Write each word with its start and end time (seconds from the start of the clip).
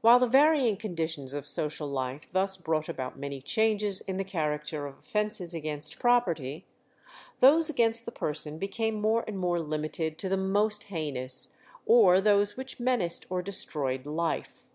While 0.00 0.18
the 0.18 0.26
varying 0.26 0.76
conditions 0.76 1.34
of 1.34 1.46
social 1.46 1.86
life 1.86 2.26
thus 2.32 2.56
brought 2.56 2.88
about 2.88 3.16
many 3.16 3.40
changes 3.40 4.00
in 4.00 4.16
the 4.16 4.24
character 4.24 4.88
of 4.88 4.98
offences 4.98 5.54
against 5.54 6.00
property, 6.00 6.66
those 7.38 7.70
against 7.70 8.04
the 8.04 8.10
person 8.10 8.58
became 8.58 8.96
more 9.00 9.22
and 9.28 9.38
more 9.38 9.60
limited 9.60 10.18
to 10.18 10.28
the 10.28 10.36
most 10.36 10.82
heinous, 10.90 11.50
or 11.86 12.20
those 12.20 12.56
which 12.56 12.80
menaced 12.80 13.26
or 13.30 13.40
destroyed 13.40 14.04
life. 14.04 14.66